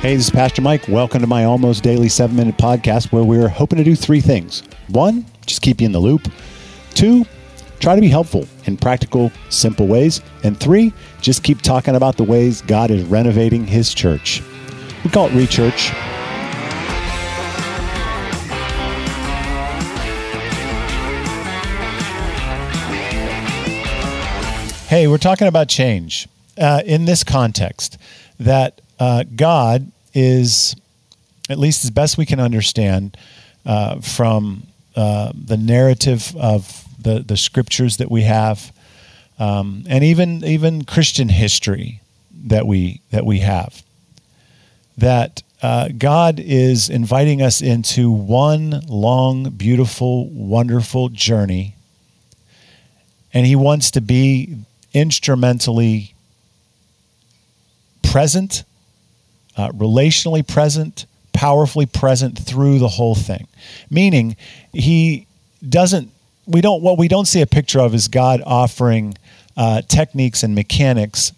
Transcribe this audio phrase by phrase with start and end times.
[0.00, 0.88] Hey, this is Pastor Mike.
[0.88, 4.62] Welcome to my almost daily seven minute podcast where we're hoping to do three things.
[4.86, 6.32] One, just keep you in the loop.
[6.94, 7.26] Two,
[7.80, 10.22] try to be helpful in practical, simple ways.
[10.44, 14.40] And three, just keep talking about the ways God is renovating his church.
[15.04, 16.17] We call it Rechurch.
[24.88, 27.98] Hey, we're talking about change uh, in this context
[28.40, 30.74] that uh, God is,
[31.50, 33.14] at least as best we can understand
[33.66, 34.62] uh, from
[34.96, 38.72] uh, the narrative of the, the scriptures that we have,
[39.38, 42.00] um, and even even Christian history
[42.46, 43.82] that we that we have,
[44.96, 51.74] that uh, God is inviting us into one long, beautiful, wonderful journey,
[53.34, 56.14] and He wants to be instrumentally
[58.02, 58.64] present
[59.58, 63.48] uh, relationally present, powerfully present through the whole thing.
[63.90, 64.36] Meaning,
[64.72, 65.26] he
[65.68, 66.10] doesn't.
[66.46, 66.80] We don't.
[66.80, 69.18] What we don't see a picture of is God offering
[69.56, 71.32] uh, techniques and mechanics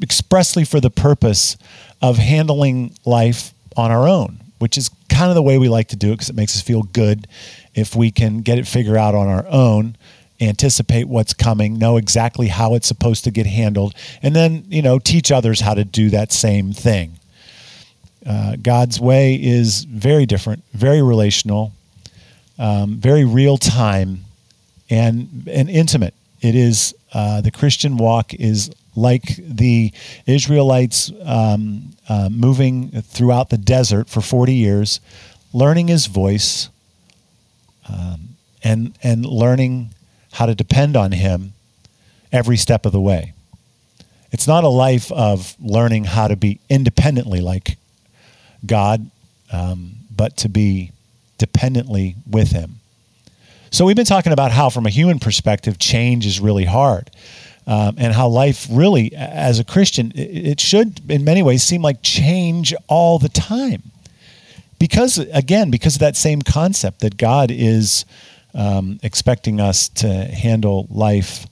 [0.00, 1.56] expressly for the purpose
[2.00, 5.96] of handling life on our own, which is kind of the way we like to
[5.96, 7.26] do it because it makes us feel good
[7.74, 9.96] if we can get it figured out on our own
[10.48, 14.98] anticipate what's coming, know exactly how it's supposed to get handled, and then, you know,
[14.98, 17.18] teach others how to do that same thing.
[18.26, 21.72] Uh, God's way is very different, very relational,
[22.58, 24.24] um, very real time,
[24.88, 26.14] and and intimate.
[26.40, 29.92] It is uh, the Christian walk is like the
[30.26, 35.00] Israelites um, uh, moving throughout the desert for forty years,
[35.52, 36.70] learning His voice,
[37.88, 39.90] um, and and learning
[40.34, 41.52] how to depend on Him
[42.32, 43.32] every step of the way.
[44.32, 47.76] It's not a life of learning how to be independently like
[48.66, 49.08] God,
[49.52, 50.90] um, but to be
[51.38, 52.80] dependently with Him.
[53.70, 57.10] So we've been talking about how, from a human perspective, change is really hard.
[57.66, 62.02] Um, and how life really, as a Christian, it should, in many ways, seem like
[62.02, 63.82] change all the time.
[64.78, 68.04] Because, again, because of that same concept that God is
[68.54, 71.46] um, expecting us to handle life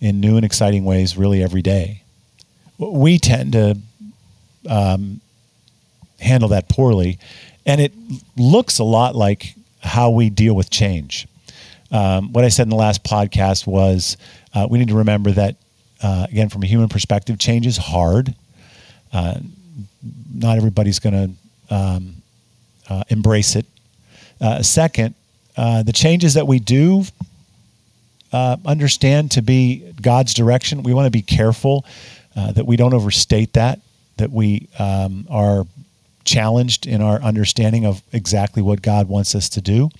[0.00, 2.02] in new and exciting ways really every day.
[2.78, 3.78] We tend to
[4.68, 5.20] um,
[6.20, 7.18] handle that poorly.
[7.66, 7.92] And it
[8.36, 11.28] looks a lot like how we deal with change.
[11.90, 14.16] Um, what I said in the last podcast was
[14.54, 15.56] uh, we need to remember that,
[16.02, 18.34] uh, again, from a human perspective, change is hard.
[19.12, 19.38] Uh,
[20.32, 21.36] not everybody's going
[21.68, 22.22] to um,
[22.88, 23.66] uh, embrace it.
[24.40, 25.14] Uh, second,
[25.56, 27.04] uh, the changes that we do
[28.32, 30.82] understand to be God's direction.
[30.82, 31.84] We want to be careful
[32.34, 33.80] that we don't overstate that,
[34.16, 35.66] that we um, are
[36.24, 39.90] challenged in our understanding of exactly what God wants us to do.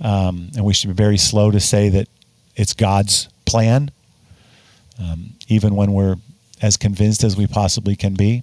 [0.00, 2.08] Um, and we should be very slow to say that
[2.54, 3.90] it's God's plan,
[4.98, 6.16] um, even when we're
[6.62, 8.42] as convinced as we possibly can be.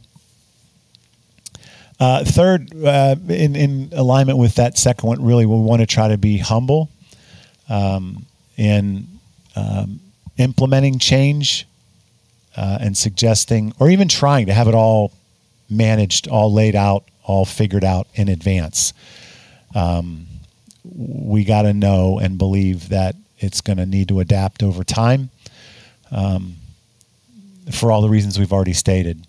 [2.00, 6.08] Uh, third, uh, in, in alignment with that second one, really, we want to try
[6.08, 6.90] to be humble
[7.70, 8.26] um,
[8.58, 9.08] in
[9.56, 10.00] um,
[10.38, 11.68] implementing change
[12.58, 15.12] uh, and suggesting, or even trying to have it all
[15.70, 18.94] managed, all laid out, all figured out in advance.
[19.76, 20.28] Um,
[20.84, 25.30] we got to know and believe that it's going to need to adapt over time
[26.12, 26.56] um,
[27.72, 29.26] for all the reasons we've already stated.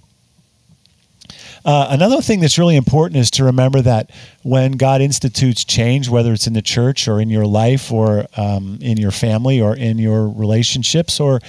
[1.65, 4.11] Uh, another thing that's really important is to remember that
[4.43, 8.79] when God institutes change, whether it's in the church or in your life or um,
[8.83, 11.41] in your family or in your relationships or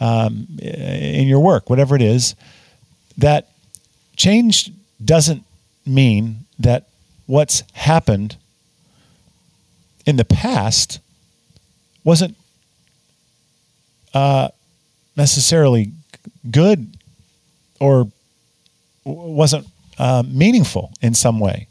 [0.00, 2.36] um, in your work, whatever it is,
[3.18, 3.48] that
[4.16, 4.70] change
[5.04, 5.42] doesn't
[5.84, 6.86] mean that
[7.26, 8.36] what's happened
[10.04, 11.00] in the past
[12.04, 12.36] wasn't
[14.14, 14.48] uh,
[15.16, 15.90] necessarily
[16.50, 16.96] good
[17.80, 18.08] or
[19.06, 19.66] wasn't
[19.98, 21.68] uh, meaningful in some way,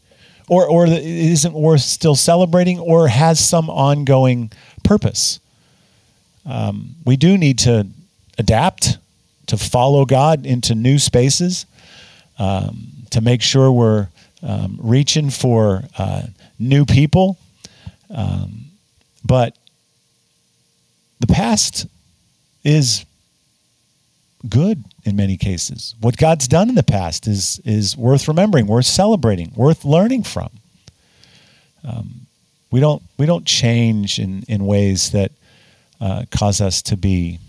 [0.47, 4.51] or or it isn't worth still celebrating, or has some ongoing
[4.83, 5.39] purpose.
[6.45, 7.87] Um, we do need to
[8.37, 8.97] adapt
[9.47, 11.65] to follow God into new spaces
[12.39, 14.07] um, to make sure we're
[14.41, 16.23] um, reaching for uh,
[16.59, 17.37] new people.
[18.09, 18.65] Um,
[19.23, 19.57] but
[21.19, 21.87] the past
[22.63, 23.05] is
[24.49, 25.95] good in many cases.
[25.99, 30.49] What God's done in the past is is worth remembering, worth celebrating, worth learning from.
[31.83, 32.27] Um,
[32.71, 35.31] we don't we don't change in in ways that
[36.01, 37.39] uh, cause us to be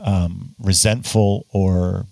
[0.00, 2.06] um, resentful or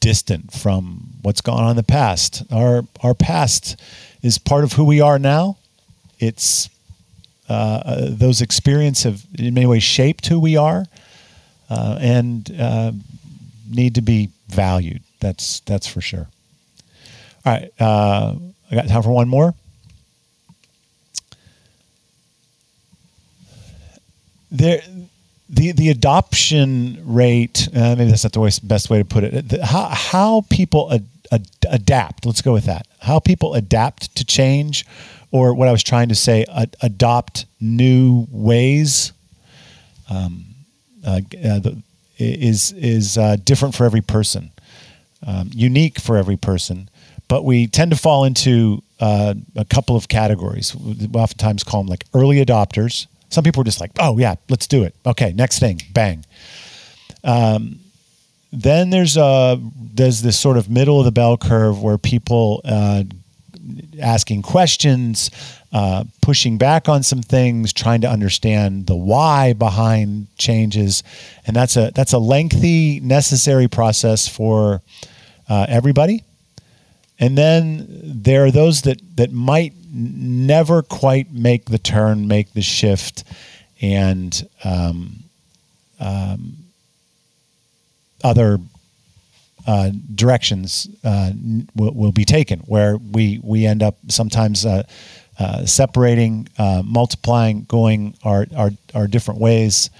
[0.00, 2.42] distant from what's gone on in the past.
[2.52, 3.80] Our our past
[4.22, 5.56] is part of who we are now.
[6.18, 6.68] It's
[7.48, 10.84] uh, uh, those experiences have in many ways shaped who we are,
[11.68, 12.92] uh, and uh,
[13.68, 15.02] need to be valued.
[15.20, 16.28] That's that's for sure.
[17.44, 18.34] All right, uh,
[18.70, 19.54] I got time for one more.
[24.50, 24.80] There,
[25.48, 27.68] the the adoption rate.
[27.74, 29.48] Uh, maybe that's not the way, best way to put it.
[29.48, 32.26] The, how how people ad, ad, adapt.
[32.26, 32.86] Let's go with that.
[33.00, 34.86] How people adapt to change,
[35.30, 39.12] or what I was trying to say, ad, adopt new ways.
[40.08, 40.55] Um, uh, uh,
[41.06, 41.82] the,
[42.18, 44.50] is is uh, different for every person,
[45.26, 46.88] um, unique for every person.
[47.28, 50.74] But we tend to fall into uh, a couple of categories.
[50.74, 53.06] We oftentimes call them like early adopters.
[53.28, 56.24] Some people are just like, "Oh yeah, let's do it." Okay, next thing, bang.
[57.24, 57.80] Um,
[58.52, 63.04] then there's a there's this sort of middle of the bell curve where people uh,
[64.00, 65.30] asking questions,
[65.72, 71.02] uh, pushing back on some things, trying to understand the why behind changes,
[71.46, 74.82] and that's a that's a lengthy, necessary process for
[75.48, 76.24] uh, everybody.
[77.18, 82.62] And then there are those that that might never quite make the turn, make the
[82.62, 83.24] shift,
[83.80, 85.24] and um,
[85.98, 86.56] um,
[88.22, 88.58] other
[89.66, 91.32] uh, directions uh,
[91.74, 94.84] will, will, be taken, where we we end up sometimes uh,
[95.38, 99.90] uh separating, uh, multiplying, going our our, our different ways,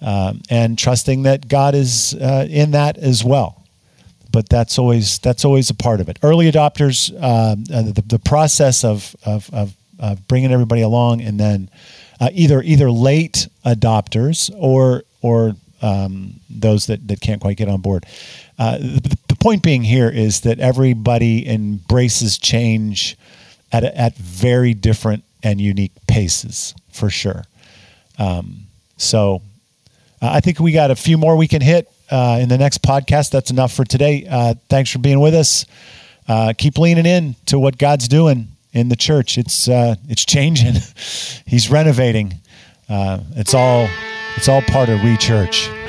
[0.00, 3.62] um, and trusting that God is uh, in that as well.
[4.30, 6.18] But that's always that's always a part of it.
[6.22, 11.68] Early adopters, the, the process of, of, of of bringing everybody along, and then
[12.32, 18.06] either either late adopters or or um, those that, that can't quite get on board.
[18.58, 23.16] Uh, the, the, point being here is that everybody embraces change
[23.72, 27.42] at, at very different and unique paces, for sure.
[28.18, 29.42] Um, so
[30.20, 32.82] uh, I think we got a few more we can hit uh, in the next
[32.82, 33.30] podcast.
[33.32, 34.26] That's enough for today.
[34.30, 35.66] Uh, thanks for being with us.
[36.28, 39.38] Uh, keep leaning in to what God's doing in the church.
[39.38, 40.74] It's it's changing.
[41.46, 42.34] He's renovating.
[42.88, 43.88] it's all
[44.36, 45.81] it's all part of Rechurch.